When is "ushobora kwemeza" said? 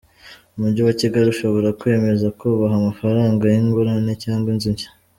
1.29-2.27